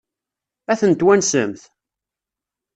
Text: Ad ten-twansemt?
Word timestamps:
Ad 0.71 0.77
ten-twansemt? 0.79 1.63